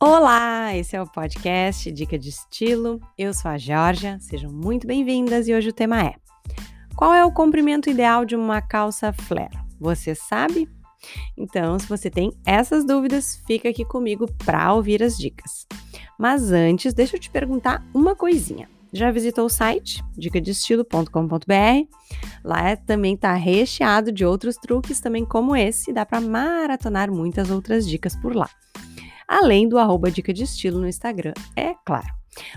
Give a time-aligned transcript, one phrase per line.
[0.00, 3.00] Olá, esse é o podcast Dica de Estilo.
[3.18, 6.14] Eu sou a Georgia, sejam muito bem-vindas e hoje o tema é:
[6.94, 9.58] Qual é o comprimento ideal de uma calça flare?
[9.80, 10.68] Você sabe?
[11.36, 15.66] Então, se você tem essas dúvidas, fica aqui comigo para ouvir as dicas.
[16.16, 18.70] Mas antes, deixa eu te perguntar uma coisinha.
[18.92, 21.88] Já visitou o site dicadestilo.com.br?
[22.44, 27.50] Lá é, também está recheado de outros truques também como esse, dá para maratonar muitas
[27.50, 28.48] outras dicas por lá.
[29.28, 32.08] Além do arroba dica de estilo no Instagram, é claro.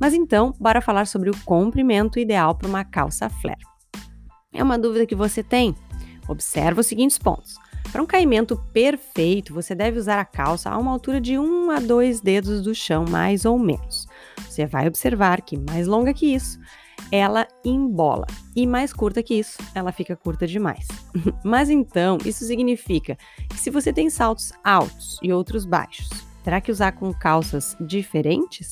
[0.00, 3.60] Mas então, bora falar sobre o comprimento ideal para uma calça flare.
[4.50, 5.74] É uma dúvida que você tem?
[6.26, 7.56] Observa os seguintes pontos.
[7.92, 11.80] Para um caimento perfeito, você deve usar a calça a uma altura de 1 a
[11.80, 14.06] 2 dedos do chão, mais ou menos.
[14.48, 16.58] Você vai observar que mais longa que isso,
[17.12, 20.88] ela embola, e mais curta que isso, ela fica curta demais.
[21.44, 23.16] Mas então, isso significa
[23.50, 26.08] que se você tem saltos altos e outros baixos,
[26.44, 28.70] terá que usar com calças diferentes?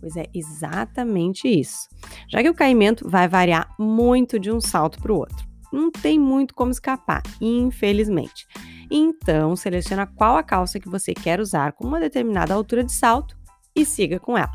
[0.00, 1.88] Pois é exatamente isso.
[2.28, 5.46] Já que o caimento vai variar muito de um salto para o outro.
[5.72, 8.46] Não tem muito como escapar, infelizmente.
[8.90, 13.36] Então, seleciona qual a calça que você quer usar com uma determinada altura de salto
[13.74, 14.52] e siga com ela.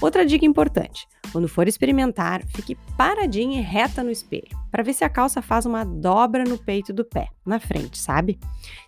[0.00, 5.04] Outra dica importante: quando for experimentar, fique paradinha e reta no espelho, para ver se
[5.04, 8.38] a calça faz uma dobra no peito do pé, na frente, sabe?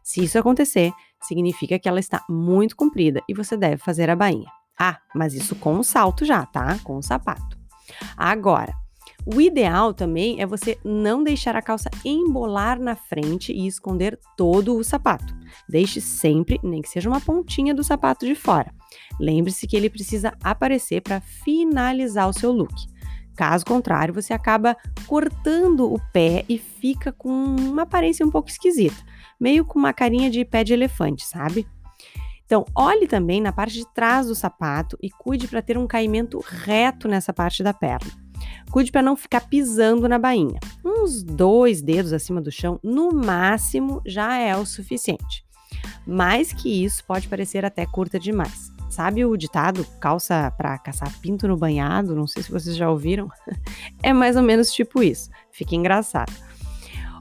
[0.02, 0.92] Se isso acontecer,
[1.26, 4.50] significa que ela está muito comprida e você deve fazer a bainha.
[4.78, 6.78] Ah, mas isso com o salto já, tá?
[6.82, 7.56] Com o sapato.
[8.16, 8.74] Agora,
[9.24, 14.76] o ideal também é você não deixar a calça embolar na frente e esconder todo
[14.76, 15.32] o sapato.
[15.68, 18.74] Deixe sempre, nem que seja uma pontinha do sapato de fora.
[19.20, 22.74] Lembre-se que ele precisa aparecer para finalizar o seu look.
[23.36, 24.76] Caso contrário, você acaba
[25.06, 28.96] cortando o pé e fica com uma aparência um pouco esquisita,
[29.40, 31.66] meio com uma carinha de pé de elefante, sabe?
[32.44, 36.38] Então, olhe também na parte de trás do sapato e cuide para ter um caimento
[36.46, 38.10] reto nessa parte da perna.
[38.70, 40.60] Cuide para não ficar pisando na bainha.
[40.84, 45.44] Uns dois dedos acima do chão, no máximo, já é o suficiente.
[46.06, 48.70] Mais que isso, pode parecer até curta demais.
[48.90, 52.14] Sabe o ditado calça para caçar pinto no banhado?
[52.14, 53.30] Não sei se vocês já ouviram.
[54.02, 55.30] é mais ou menos tipo isso.
[55.50, 56.32] Fica engraçado.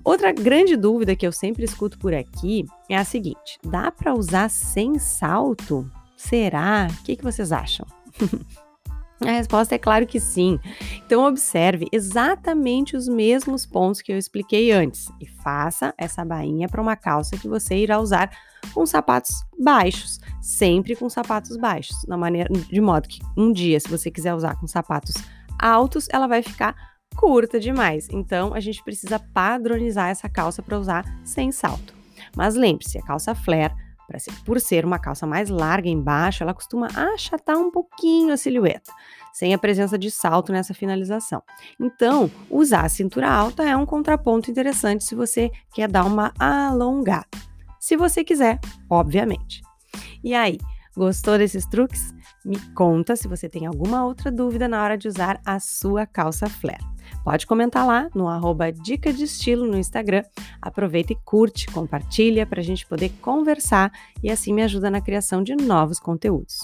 [0.04, 4.50] Outra grande dúvida que eu sempre escuto por aqui é a seguinte: dá para usar
[4.50, 5.90] sem salto?
[6.16, 6.88] Será?
[6.90, 7.86] O que, que vocês acham?
[9.22, 10.60] A resposta é claro que sim.
[11.06, 16.82] Então, observe exatamente os mesmos pontos que eu expliquei antes e faça essa bainha para
[16.82, 18.32] uma calça que você irá usar
[18.74, 23.88] com sapatos baixos, sempre com sapatos baixos, na maneira, de modo que um dia, se
[23.88, 25.14] você quiser usar com sapatos
[25.60, 26.76] altos, ela vai ficar
[27.16, 28.08] curta demais.
[28.12, 31.94] Então, a gente precisa padronizar essa calça para usar sem salto.
[32.36, 33.74] Mas lembre-se, a calça flare
[34.46, 38.92] por ser uma calça mais larga embaixo, ela costuma achatar um pouquinho a silhueta,
[39.32, 41.42] sem a presença de salto nessa finalização.
[41.80, 47.28] Então, usar a cintura alta é um contraponto interessante se você quer dar uma alongada.
[47.80, 49.62] Se você quiser, obviamente.
[50.24, 50.58] E aí,
[50.96, 52.14] gostou desses truques?
[52.44, 56.47] Me conta se você tem alguma outra dúvida na hora de usar a sua calça
[56.47, 56.91] flare.
[57.24, 60.24] Pode comentar lá no arroba Dica de Estilo no Instagram.
[60.62, 63.91] Aproveita e curte, compartilha para a gente poder conversar
[64.24, 66.57] e assim me ajuda na criação de novos conteúdos.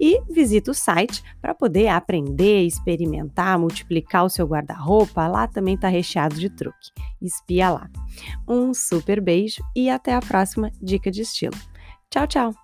[0.00, 5.28] E visita o site para poder aprender, experimentar, multiplicar o seu guarda-roupa.
[5.28, 6.90] Lá também está recheado de truque.
[7.20, 7.88] Espia lá.
[8.48, 11.56] Um super beijo e até a próxima Dica de Estilo.
[12.10, 12.54] Tchau, tchau!